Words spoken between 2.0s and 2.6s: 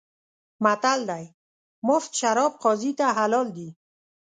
شراب